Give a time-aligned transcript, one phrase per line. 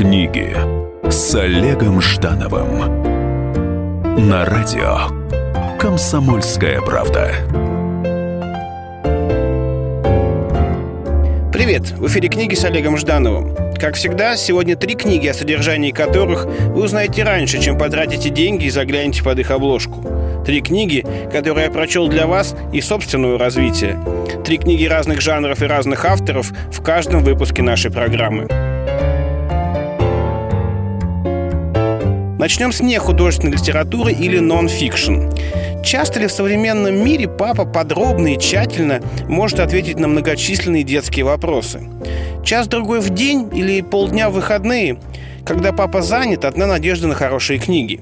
[0.00, 0.56] Книги
[1.10, 3.02] с Олегом Ждановым
[4.30, 4.96] на радио
[5.78, 7.34] Комсомольская правда.
[11.52, 11.90] Привет!
[11.90, 13.54] В эфире книги с Олегом Ждановым.
[13.78, 18.70] Как всегда, сегодня три книги, о содержании которых вы узнаете раньше, чем потратите деньги и
[18.70, 20.02] заглянете под их обложку.
[20.46, 24.00] Три книги, которые я прочел для вас и собственного развития.
[24.46, 28.48] Три книги разных жанров и разных авторов в каждом выпуске нашей программы.
[32.40, 35.28] Начнем с нехудожественной литературы или нон-фикшн.
[35.84, 41.82] Часто ли в современном мире папа подробно и тщательно может ответить на многочисленные детские вопросы?
[42.42, 44.98] Час-другой в день или полдня в выходные?
[45.44, 48.00] Когда папа занят, одна надежда на хорошие книги.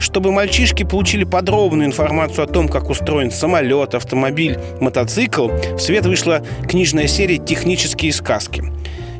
[0.00, 6.42] Чтобы мальчишки получили подробную информацию о том, как устроен самолет, автомобиль, мотоцикл, в свет вышла
[6.68, 8.64] книжная серия «Технические сказки».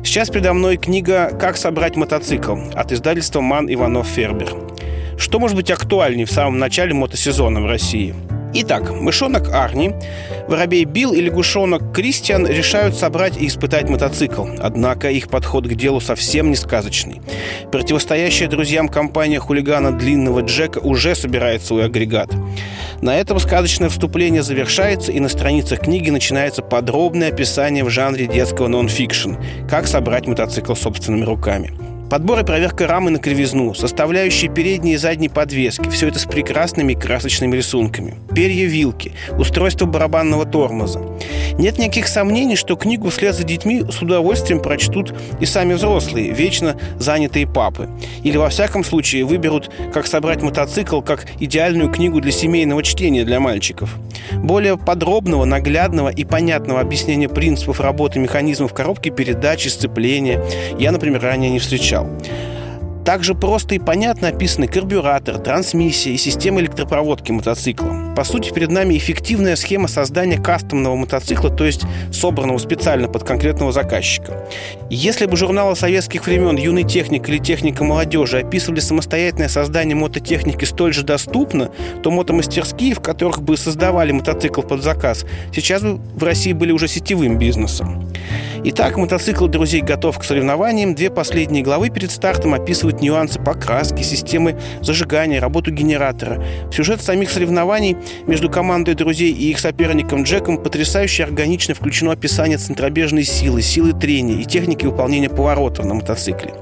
[0.07, 4.55] Сейчас передо мной книга «Как собрать мотоцикл» от издательства «Ман Иванов Фербер».
[5.17, 8.15] Что может быть актуальнее в самом начале мотосезона в России?
[8.53, 9.93] Итак, мышонок Арни,
[10.47, 14.45] воробей Билл и лягушонок Кристиан решают собрать и испытать мотоцикл.
[14.59, 17.21] Однако их подход к делу совсем не сказочный.
[17.71, 22.33] Противостоящая друзьям компания хулигана Длинного Джека уже собирает свой агрегат.
[23.01, 28.67] На этом сказочное вступление завершается, и на страницах книги начинается подробное описание в жанре детского
[28.67, 29.33] нон-фикшн
[29.69, 31.86] «Как собрать мотоцикл собственными руками».
[32.09, 35.89] Подбор и проверка рамы на кривизну, составляющие передние и задние подвески.
[35.89, 38.15] Все это с прекрасными красочными рисунками.
[38.33, 41.01] Перья вилки, устройство барабанного тормоза.
[41.57, 46.77] Нет никаких сомнений, что книгу вслед за детьми с удовольствием прочтут и сами взрослые, вечно
[46.97, 47.89] занятые папы.
[48.23, 53.41] Или, во всяком случае, выберут, как собрать мотоцикл, как идеальную книгу для семейного чтения для
[53.41, 53.97] мальчиков.
[54.33, 60.41] Более подробного, наглядного и понятного объяснения принципов работы механизмов коробки передачи, сцепления
[60.79, 62.07] я, например, ранее не встречал встречал.
[63.05, 68.13] Также просто и понятно описаны карбюратор, трансмиссия и система электропроводки мотоцикла.
[68.17, 73.71] По сути, перед нами эффективная схема создания кастомного мотоцикла, то есть собранного специально под конкретного
[73.71, 74.45] заказчика.
[74.89, 80.93] Если бы журналы советских времен «Юный техник» или «Техника молодежи» описывали самостоятельное создание мототехники столь
[80.93, 81.69] же доступно,
[82.03, 86.89] то мотомастерские, в которых бы создавали мотоцикл под заказ, сейчас бы в России были уже
[86.89, 88.05] сетевым бизнесом.
[88.63, 90.95] Итак, мотоцикл друзей готов к соревнованиям.
[90.95, 96.43] Две последние главы перед стартом описывают нюансы покраски, системы зажигания, работу генератора.
[96.71, 97.95] Сюжет самих соревнований
[98.25, 104.41] между командой друзей и их соперником Джеком потрясающе органично включено описание центробежной силы, силы трения
[104.41, 106.53] и техники выполнения поворотов на мотоцикле.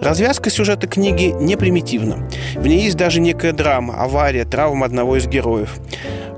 [0.00, 2.28] Развязка сюжета книги не примитивна.
[2.54, 5.74] В ней есть даже некая драма, авария, травма одного из героев.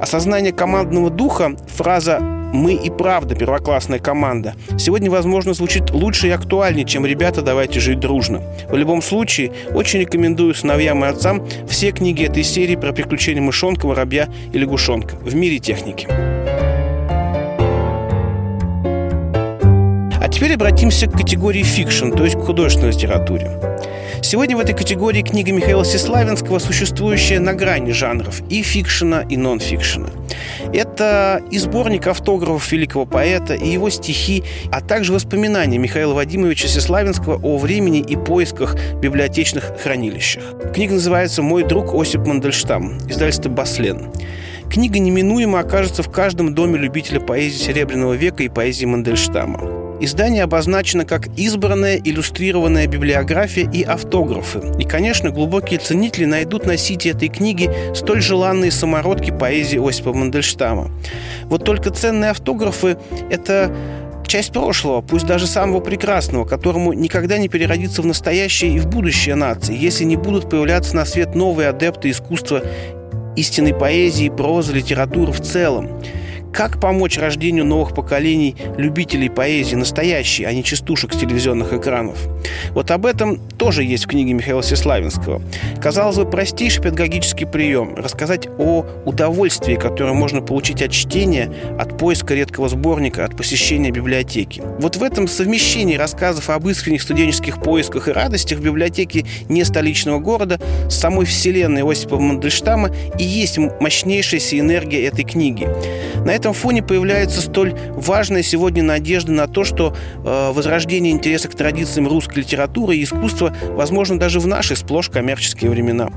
[0.01, 2.21] Осознание командного духа, фраза
[2.57, 4.55] мы и правда первоклассная команда.
[4.79, 8.43] Сегодня, возможно, звучит лучше и актуальнее, чем «Ребята, давайте жить дружно».
[8.69, 13.87] В любом случае, очень рекомендую сыновьям и отцам все книги этой серии про приключения мышонка,
[13.87, 16.09] воробья и лягушонка в мире техники.
[20.19, 23.61] А теперь обратимся к категории фикшн, то есть к художественной литературе.
[24.23, 30.09] Сегодня в этой категории книга Михаила Сеславинского, существующая на грани жанров и фикшена, и нон-фикшена.
[30.97, 37.39] Это и сборник автографов великого поэта, и его стихи, а также воспоминания Михаила Вадимовича Сеславинского
[37.43, 40.43] о времени и поисках библиотечных хранилищах.
[40.73, 44.11] Книга называется «Мой друг Осип Мандельштам», издательство «Баслен».
[44.71, 49.86] Книга неминуемо окажется в каждом доме любителя поэзии Серебряного века и поэзии Мандельштама.
[49.99, 54.61] Издание обозначено как избранная иллюстрированная библиография и автографы.
[54.79, 60.91] И, конечно, глубокие ценители найдут на сите этой книги столь желанные самородки поэзии Осипа Мандельштама.
[61.45, 62.99] Вот только ценные автографы–
[63.31, 63.75] это
[64.27, 69.35] часть прошлого, пусть даже самого прекрасного, которому никогда не переродится в настоящее и в будущее
[69.35, 72.63] нации, если не будут появляться на свет новые адепты искусства
[73.37, 75.89] истинной поэзии, прозы, литературы в целом.
[76.57, 82.17] Как помочь рождению новых поколений любителей поэзии, настоящей, а не частушек с телевизионных экранов?
[82.71, 85.43] Вот об этом тоже есть в книге Михаила Сеславинского.
[85.83, 92.35] Казалось бы, простейший педагогический прием– рассказать о удовольствии, которое можно получить от чтения, от поиска
[92.35, 94.63] редкого сборника, от посещения библиотеки.
[94.79, 100.21] Вот в этом совмещении рассказов об искренних студенческих поисках и радостях в библиотеке не столичного
[100.21, 100.59] города
[100.89, 105.69] с самой вселенной Осипа Мандельштама и есть мощнейшая энергия этой книги.
[106.25, 111.49] На этом этом фоне появляется столь важная сегодня надежда на то, что э, возрождение интереса
[111.49, 116.11] к традициям русской литературы и искусства возможно даже в наши сплошь коммерческие времена.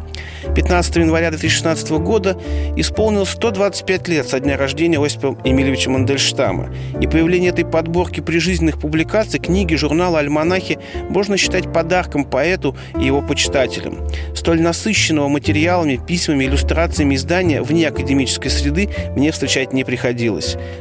[0.55, 2.39] 15 января 2016 года
[2.75, 6.69] исполнилось 125 лет со дня рождения Осипа Эмильевича Мандельштама.
[7.01, 10.77] И появление этой подборки прижизненных публикаций, книги, журнала, альманахи
[11.09, 14.07] можно считать подарком поэту и его почитателям.
[14.35, 20.18] Столь насыщенного материалами, письмами, иллюстрациями издания вне академической среды мне встречать не приходилось.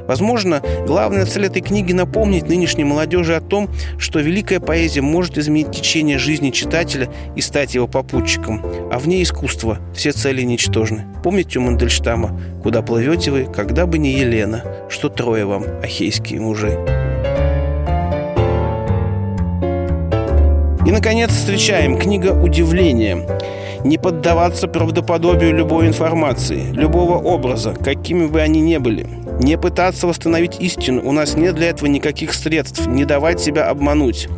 [0.07, 3.69] Возможно, главная цель этой книги напомнить нынешней молодежи о том,
[3.99, 9.79] что великая поэзия может изменить течение жизни читателя и стать его попутчиком, а вне искусства
[9.95, 11.07] все цели ничтожны.
[11.23, 16.79] Помните у Мандельштама «Куда плывете вы, когда бы не Елена, что трое вам, ахейские мужи».
[20.89, 23.27] И, наконец, встречаем книга «Удивление».
[23.85, 29.07] Не поддаваться правдоподобию любой информации, любого образа, какими бы они ни были.
[29.41, 34.29] Не пытаться восстановить истину, у нас нет для этого никаких средств, не давать себя обмануть.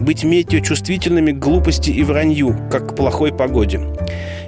[0.00, 3.80] Быть метеочувствительными к глупости и вранью, как к плохой погоде.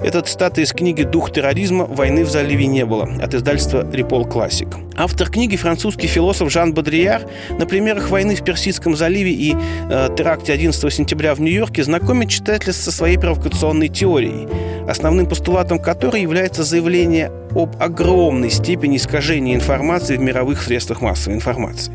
[0.00, 1.84] Это цитата из книги «Дух терроризма.
[1.84, 4.68] Войны в заливе не было» от издательства «Репол Классик».
[5.00, 7.22] Автор книги, французский философ Жан Бодрияр,
[7.58, 12.74] на примерах войны в Персидском заливе и э, теракте 11 сентября в Нью-Йорке знакомит читателя
[12.74, 14.46] со своей провокационной теорией,
[14.86, 21.94] основным постулатом которой является заявление об огромной степени искажения информации в мировых средствах массовой информации,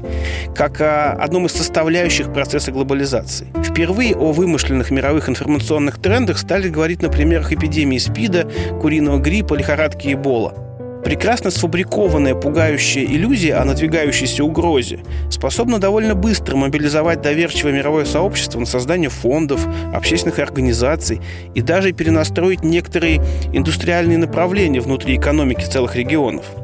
[0.55, 3.49] как о одном из составляющих процесса глобализации.
[3.63, 8.49] Впервые о вымышленных мировых информационных трендах стали говорить на примерах эпидемии СПИДа,
[8.81, 10.55] куриного гриппа, лихорадки Эбола–
[11.05, 14.99] прекрасно сфабрикованная пугающая иллюзия о надвигающейся угрозе
[15.29, 21.21] способна довольно быстро мобилизовать доверчивое мировое сообщество на создание фондов, общественных организаций
[21.53, 23.21] и даже перенастроить некоторые
[23.53, 26.45] индустриальные направления внутри экономики целых регионов–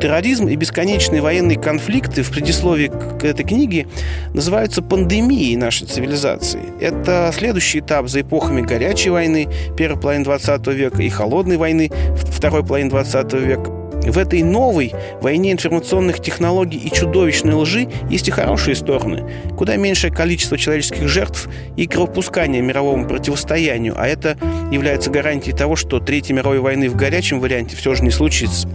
[0.00, 3.86] Терроризм и бесконечные военные конфликты в предисловии к этой книге
[4.34, 6.62] называются пандемией нашей цивилизации.
[6.80, 11.90] Это следующий этап за эпохами горячей войны первой половины 20 века и холодной войны
[12.30, 13.71] второй половины 20 века.
[14.06, 19.30] В этой новой войне информационных технологий и чудовищной лжи есть и хорошие стороны.
[19.56, 24.36] Куда меньшее количество человеческих жертв и кровопускания мировому противостоянию, а это
[24.72, 28.68] является гарантией того, что Третьей мировой войны в горячем варианте все же не случится.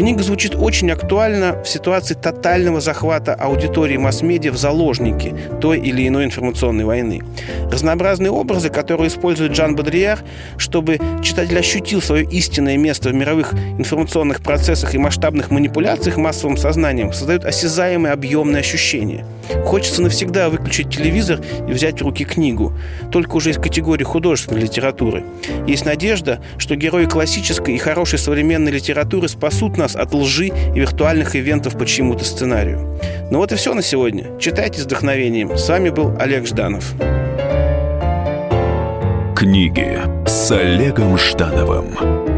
[0.00, 6.24] Книга звучит очень актуально в ситуации тотального захвата аудитории масс-медиа в заложники той или иной
[6.24, 7.20] информационной войны.
[7.70, 10.20] Разнообразные образы, которые использует Жан Бодрияр,
[10.56, 17.12] чтобы читатель ощутил свое истинное место в мировых информационных процессах и масштабных манипуляциях массовым сознанием,
[17.12, 19.26] создают осязаемые объемные ощущения.
[19.66, 22.72] Хочется навсегда выключить телевизор и взять в руки книгу,
[23.12, 25.24] только уже из категории художественной литературы.
[25.66, 31.36] Есть надежда, что герои классической и хорошей современной литературы спасут нас от лжи и виртуальных
[31.36, 32.98] ивентов по чьему-то сценарию.
[33.30, 34.38] Ну вот и все на сегодня.
[34.38, 35.56] Читайте с вдохновением.
[35.56, 36.94] С вами был Олег Жданов.
[39.36, 42.29] Книги с Олегом Ждановым.